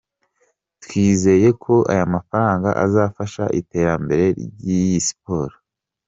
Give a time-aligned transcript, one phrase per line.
[0.83, 5.55] Twizeye ko ayamafaranga azafasha itera mbere ry'iyi siporo.